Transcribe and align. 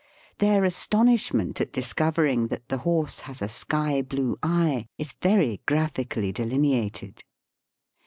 Their 0.39 0.63
astonishment 0.65 1.61
at 1.61 1.73
discovering 1.73 2.47
that 2.47 2.69
the 2.69 2.79
horse 2.79 3.19
has 3.19 3.39
a 3.39 3.47
sky 3.47 4.01
blue 4.01 4.35
eye 4.41 4.87
is 4.97 5.13
very 5.21 5.61
graphically 5.67 6.31
deline 6.31 6.65
ated. 6.73 7.21